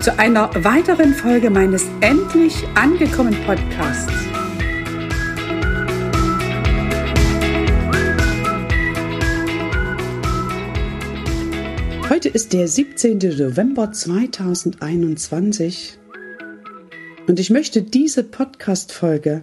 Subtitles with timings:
[0.00, 4.12] zu einer weiteren Folge meines Endlich angekommen Podcasts.
[12.08, 13.18] Heute ist der 17.
[13.18, 15.98] November 2021
[17.26, 19.42] und ich möchte diese Podcast-Folge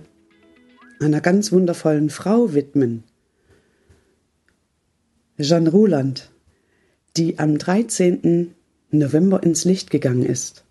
[1.01, 3.03] einer ganz wundervollen Frau widmen.
[5.37, 6.31] Jeanne Ruland,
[7.17, 8.54] die am 13.
[8.97, 10.65] November ins Licht gegangen ist.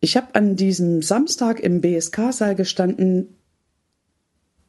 [0.00, 3.36] Ich habe an diesem Samstag im BSK-Saal gestanden,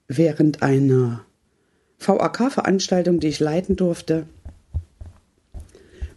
[0.07, 1.25] während einer
[1.99, 4.25] VAK-Veranstaltung, die ich leiten durfte.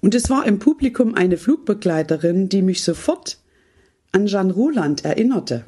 [0.00, 3.38] Und es war im Publikum eine Flugbegleiterin, die mich sofort
[4.10, 5.64] an Jean Roland erinnerte.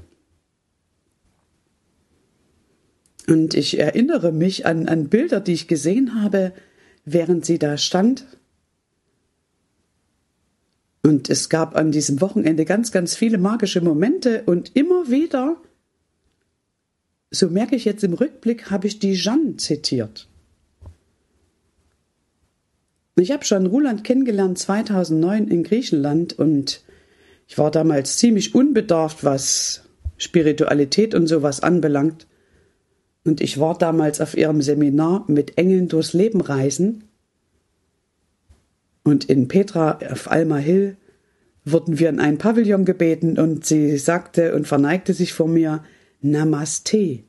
[3.29, 6.53] Und ich erinnere mich an, an Bilder, die ich gesehen habe,
[7.05, 8.27] während sie da stand
[11.07, 15.57] und es gab an diesem Wochenende ganz, ganz viele magische Momente und immer wieder,
[17.31, 20.27] so merke ich jetzt im Rückblick, habe ich die Jeanne zitiert.
[23.15, 26.83] Ich habe schon Ruland kennengelernt 2009 in Griechenland und
[27.47, 29.85] ich war damals ziemlich unbedarft, was
[30.19, 32.27] Spiritualität und sowas anbelangt.
[33.25, 37.05] Und ich war damals auf ihrem Seminar mit Engeln durchs Leben reisen
[39.07, 40.97] und in Petra auf Alma Hill
[41.65, 45.85] wurden wir in ein Pavillon gebeten und sie sagte und verneigte sich vor mir
[46.23, 47.21] Namaste.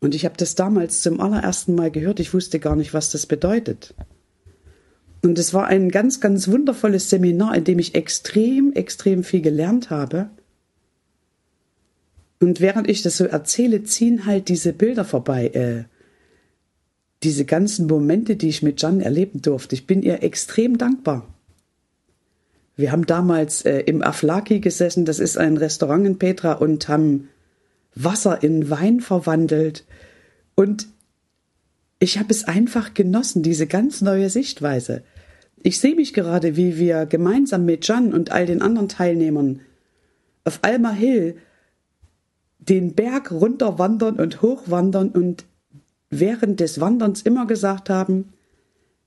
[0.00, 2.18] Und ich habe das damals zum allerersten Mal gehört.
[2.18, 3.94] Ich wusste gar nicht, was das bedeutet.
[5.22, 9.90] Und es war ein ganz, ganz wundervolles Seminar, in dem ich extrem, extrem viel gelernt
[9.90, 10.30] habe.
[12.40, 15.50] Und während ich das so erzähle, ziehen halt diese Bilder vorbei.
[15.54, 15.84] Äh,
[17.22, 19.74] diese ganzen Momente, die ich mit Jan erleben durfte.
[19.74, 21.26] Ich bin ihr extrem dankbar.
[22.76, 27.28] Wir haben damals äh, im Aflaki gesessen, das ist ein Restaurant in Petra, und haben
[27.94, 29.84] Wasser in Wein verwandelt.
[30.54, 30.88] Und
[31.98, 35.02] ich habe es einfach genossen, diese ganz neue Sichtweise.
[35.62, 39.60] Ich sehe mich gerade, wie wir gemeinsam mit Jan und all den anderen Teilnehmern
[40.44, 41.38] auf Alma Hill
[42.58, 45.44] den Berg runterwandern und hochwandern und
[46.10, 48.32] während des Wanderns immer gesagt haben,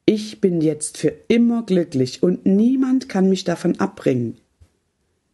[0.05, 4.37] ich bin jetzt für immer glücklich und niemand kann mich davon abbringen.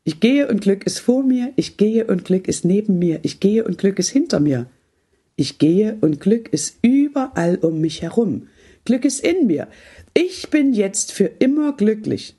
[0.04, 3.40] Ich gehe und Glück ist vor mir, ich gehe und Glück ist neben mir, ich
[3.40, 4.68] gehe und Glück ist hinter mir.
[5.36, 8.48] Ich gehe und Glück ist überall um mich herum.
[8.86, 9.68] Glück ist in mir.
[10.14, 12.36] Ich bin jetzt für immer glücklich.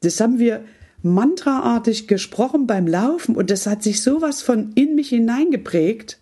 [0.00, 0.64] Das haben wir
[1.02, 6.18] mantraartig gesprochen beim Laufen und das hat sich sowas von in mich hineingeprägt,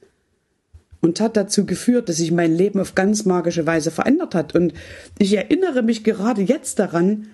[1.05, 4.55] und hat dazu geführt, dass sich mein Leben auf ganz magische Weise verändert hat.
[4.55, 4.73] Und
[5.19, 7.29] ich erinnere mich gerade jetzt daran,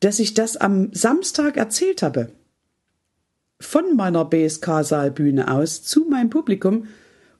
[0.00, 2.28] dass ich das am Samstag erzählt habe.
[3.60, 6.86] Von meiner BSK-Saalbühne aus zu meinem Publikum.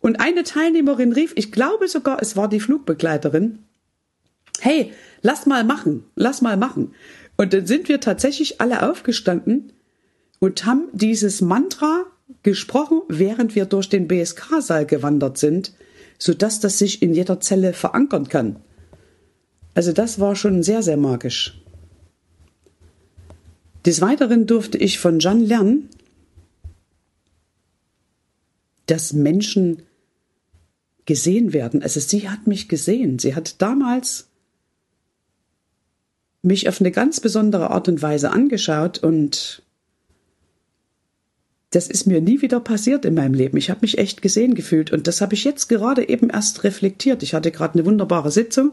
[0.00, 3.58] Und eine Teilnehmerin rief, ich glaube sogar, es war die Flugbegleiterin,
[4.60, 6.94] hey, lass mal machen, lass mal machen.
[7.36, 9.74] Und dann sind wir tatsächlich alle aufgestanden
[10.38, 12.06] und haben dieses Mantra
[12.42, 15.72] gesprochen, während wir durch den BSK-Saal gewandert sind,
[16.18, 18.56] sodass das sich in jeder Zelle verankern kann.
[19.74, 21.60] Also das war schon sehr, sehr magisch.
[23.84, 25.88] Des Weiteren durfte ich von Jeanne lernen,
[28.86, 29.82] dass Menschen
[31.06, 31.82] gesehen werden.
[31.82, 33.18] Also sie hat mich gesehen.
[33.18, 34.28] Sie hat damals
[36.42, 39.62] mich auf eine ganz besondere Art und Weise angeschaut und
[41.72, 43.56] das ist mir nie wieder passiert in meinem Leben.
[43.56, 47.22] Ich habe mich echt gesehen gefühlt und das habe ich jetzt gerade eben erst reflektiert.
[47.22, 48.72] Ich hatte gerade eine wunderbare Sitzung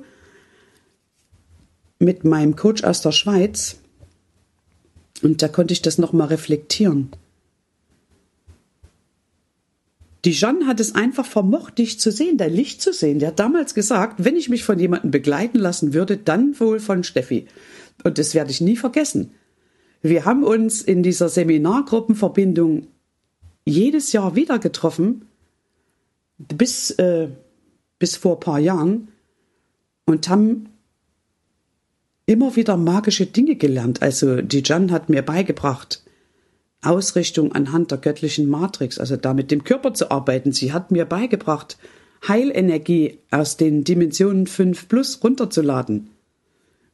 [1.98, 3.78] mit meinem Coach aus der Schweiz
[5.22, 7.10] und da konnte ich das nochmal reflektieren.
[10.25, 13.19] Die Jeanne hat es einfach vermocht, dich zu sehen, dein Licht zu sehen.
[13.19, 17.06] Der hat damals gesagt, wenn ich mich von jemandem begleiten lassen würde, dann wohl von
[17.06, 17.48] Steffi.
[18.04, 19.31] Und das werde ich nie vergessen.
[20.01, 22.88] Wir haben uns in dieser Seminargruppenverbindung
[23.66, 25.25] jedes Jahr wieder getroffen,
[26.38, 27.28] bis, äh,
[28.00, 29.10] bis vor ein paar Jahren,
[30.06, 30.69] und haben
[32.25, 34.01] immer wieder magische Dinge gelernt.
[34.01, 36.04] Also die Jan hat mir beigebracht,
[36.81, 40.54] Ausrichtung anhand der göttlichen Matrix, also da mit dem Körper zu arbeiten.
[40.54, 41.78] Sie hat mir beigebracht,
[42.28, 46.10] Heilenergie aus den Dimensionen 5 plus runterzuladen.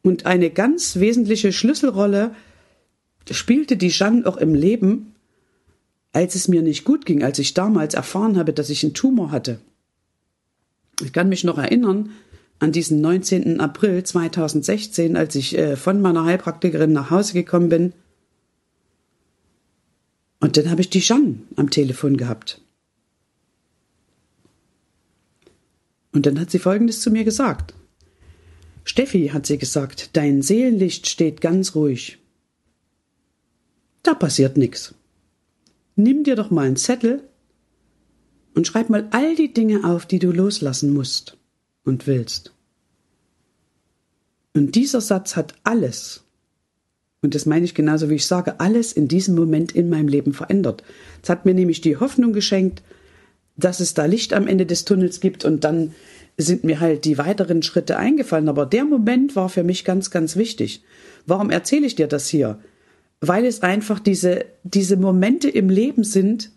[0.01, 2.31] Und eine ganz wesentliche Schlüsselrolle
[3.33, 5.13] spielte die Jeanne auch im Leben,
[6.13, 9.31] als es mir nicht gut ging, als ich damals erfahren habe, dass ich einen Tumor
[9.31, 9.59] hatte.
[11.01, 12.11] Ich kann mich noch erinnern
[12.59, 13.59] an diesen 19.
[13.59, 17.93] April 2016, als ich äh, von meiner Heilpraktikerin nach Hause gekommen bin.
[20.39, 22.61] Und dann habe ich die Jeanne am Telefon gehabt.
[26.13, 27.73] Und dann hat sie Folgendes zu mir gesagt.
[28.85, 32.19] Steffi, hat sie gesagt, dein Seelenlicht steht ganz ruhig.
[34.05, 34.93] Da passiert nichts.
[35.95, 37.23] Nimm dir doch mal einen Zettel
[38.53, 41.37] und schreib mal all die Dinge auf, die du loslassen musst
[41.83, 42.53] und willst.
[44.53, 46.23] Und dieser Satz hat alles,
[47.23, 50.33] und das meine ich genauso wie ich sage, alles in diesem Moment in meinem Leben
[50.33, 50.83] verändert.
[51.23, 52.83] Es hat mir nämlich die Hoffnung geschenkt,
[53.57, 55.95] dass es da Licht am Ende des Tunnels gibt und dann
[56.37, 58.49] sind mir halt die weiteren Schritte eingefallen.
[58.49, 60.83] Aber der Moment war für mich ganz, ganz wichtig.
[61.25, 62.59] Warum erzähle ich dir das hier?
[63.27, 66.51] Weil es einfach diese, diese Momente im Leben sind,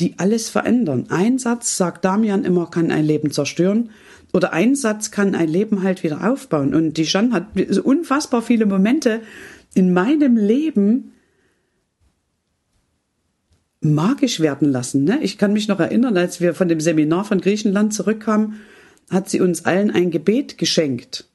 [0.00, 1.06] die alles verändern.
[1.08, 3.90] Ein Satz, sagt Damian immer, kann ein Leben zerstören.
[4.32, 6.74] Oder ein Satz kann ein Leben halt wieder aufbauen.
[6.74, 9.22] Und die Jeanne hat unfassbar viele Momente
[9.74, 11.12] in meinem Leben
[13.80, 15.04] magisch werden lassen.
[15.04, 15.18] Ne?
[15.22, 18.60] Ich kann mich noch erinnern, als wir von dem Seminar von Griechenland zurückkamen,
[19.10, 21.28] hat sie uns allen ein Gebet geschenkt.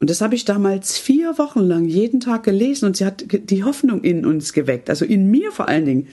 [0.00, 3.64] Und das habe ich damals vier Wochen lang jeden Tag gelesen und sie hat die
[3.64, 6.08] Hoffnung in uns geweckt, also in mir vor allen Dingen.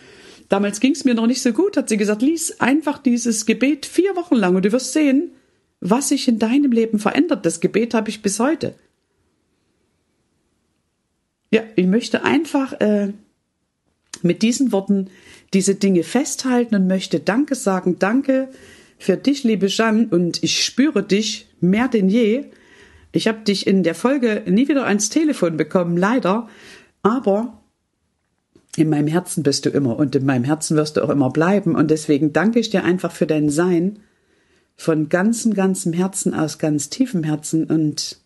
[0.50, 3.86] Damals ging es mir noch nicht so gut, hat sie gesagt, lies einfach dieses Gebet
[3.86, 5.32] vier Wochen lang und du wirst sehen,
[5.80, 7.46] was sich in deinem Leben verändert.
[7.46, 8.76] Das Gebet habe ich bis heute.
[11.52, 13.14] Ja, ich möchte einfach äh,
[14.22, 15.10] mit diesen Worten
[15.54, 18.00] diese Dinge festhalten und möchte Danke sagen.
[18.00, 18.50] Danke
[18.98, 22.46] für dich, liebe Jeanne, und ich spüre dich mehr denn je.
[23.18, 26.48] Ich habe dich in der Folge nie wieder ans Telefon bekommen, leider,
[27.02, 27.64] aber
[28.76, 31.74] in meinem Herzen bist du immer und in meinem Herzen wirst du auch immer bleiben.
[31.74, 33.98] Und deswegen danke ich dir einfach für dein Sein
[34.76, 37.64] von ganzem, ganzem Herzen aus ganz tiefem Herzen.
[37.64, 38.20] Und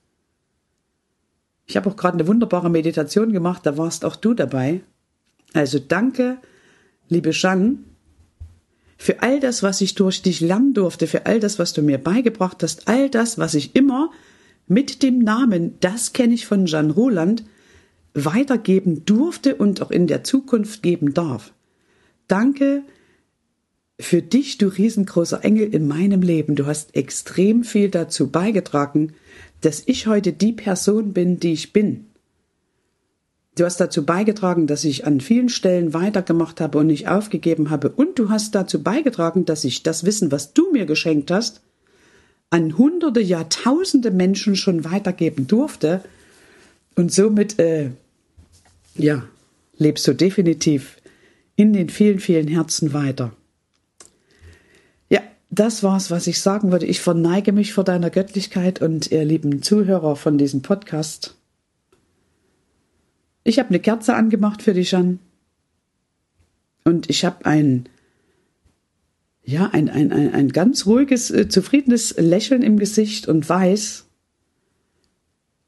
[1.67, 4.81] ich habe auch gerade eine wunderbare Meditation gemacht, da warst auch du dabei.
[5.53, 6.35] Also danke,
[7.07, 7.77] liebe Jeanne,
[8.97, 11.97] für all das, was ich durch dich lernen durfte, für all das, was du mir
[11.97, 14.11] beigebracht hast, all das, was ich immer
[14.71, 17.43] mit dem Namen, das kenne ich von Jeanne Roland,
[18.13, 21.53] weitergeben durfte und auch in der Zukunft geben darf.
[22.29, 22.83] Danke
[23.99, 26.55] für dich, du riesengroßer Engel in meinem Leben.
[26.55, 29.11] Du hast extrem viel dazu beigetragen,
[29.59, 32.05] dass ich heute die Person bin, die ich bin.
[33.57, 37.89] Du hast dazu beigetragen, dass ich an vielen Stellen weitergemacht habe und nicht aufgegeben habe.
[37.89, 41.61] Und du hast dazu beigetragen, dass ich das Wissen, was du mir geschenkt hast,
[42.51, 46.03] an hunderte, Jahrtausende Menschen schon weitergeben durfte.
[46.95, 47.89] Und somit, äh,
[48.95, 49.23] ja,
[49.77, 50.97] lebst du definitiv
[51.55, 53.31] in den vielen, vielen Herzen weiter.
[55.09, 56.85] Ja, das war's, was ich sagen würde.
[56.85, 61.35] Ich verneige mich vor deiner Göttlichkeit und ihr lieben Zuhörer von diesem Podcast.
[63.43, 65.19] Ich habe eine Kerze angemacht für dich, Jan.
[66.83, 67.87] Und ich habe ein,
[69.43, 74.05] ja, ein, ein, ein, ein ganz ruhiges, äh, zufriedenes Lächeln im Gesicht und weiß,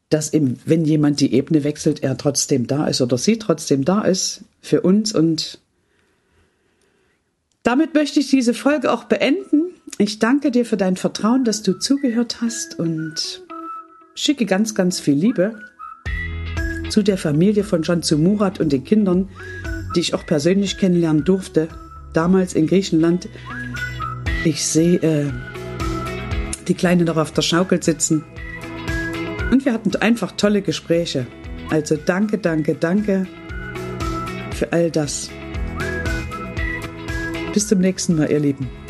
[0.09, 4.01] dass eben, wenn jemand die Ebene wechselt, er trotzdem da ist oder sie trotzdem da
[4.01, 5.13] ist für uns.
[5.13, 5.59] Und
[7.63, 9.71] damit möchte ich diese Folge auch beenden.
[9.97, 13.41] Ich danke dir für dein Vertrauen, dass du zugehört hast und
[14.13, 15.59] schicke ganz, ganz viel Liebe
[16.89, 19.29] zu der Familie von Cansu Murat und den Kindern,
[19.95, 21.67] die ich auch persönlich kennenlernen durfte,
[22.13, 23.27] damals in Griechenland.
[24.45, 25.31] Ich sehe äh,
[26.67, 28.23] die Kleine noch auf der Schaukel sitzen.
[29.51, 31.27] Und wir hatten einfach tolle Gespräche.
[31.69, 33.25] Also danke, danke, danke
[34.53, 35.29] für all das.
[37.53, 38.82] Bis zum nächsten Mal, ihr Lieben.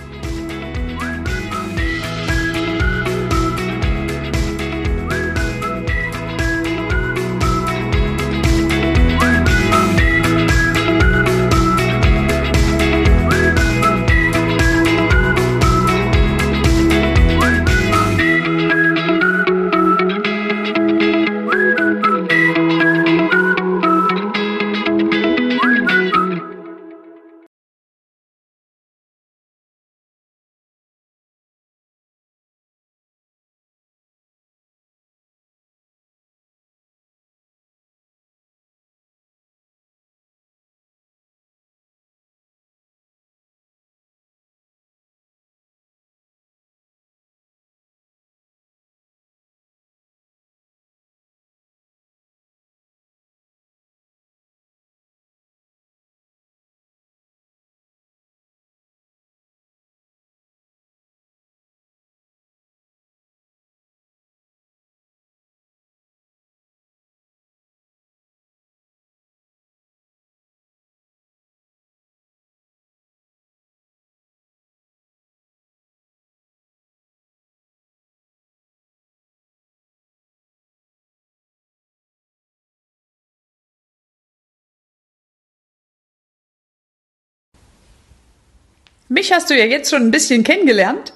[89.14, 91.14] Mich hast du ja jetzt schon ein bisschen kennengelernt.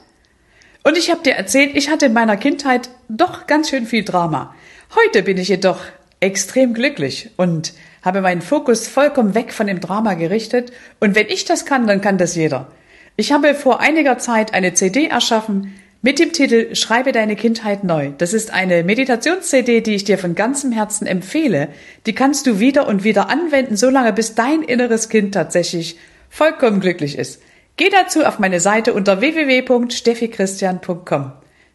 [0.83, 4.55] Und ich habe dir erzählt, ich hatte in meiner Kindheit doch ganz schön viel Drama.
[4.95, 5.81] Heute bin ich jedoch
[6.19, 7.73] extrem glücklich und
[8.03, 10.71] habe meinen Fokus vollkommen weg von dem Drama gerichtet.
[10.99, 12.71] Und wenn ich das kann, dann kann das jeder.
[13.15, 15.73] Ich habe vor einiger Zeit eine CD erschaffen
[16.03, 18.11] mit dem Titel Schreibe deine Kindheit neu.
[18.15, 21.69] Das ist eine Meditations-CD, die ich dir von ganzem Herzen empfehle.
[22.05, 25.97] Die kannst du wieder und wieder anwenden, solange bis dein inneres Kind tatsächlich
[26.29, 27.41] vollkommen glücklich ist.
[27.77, 31.31] Geh dazu auf meine Seite unter www.steffichristian.com.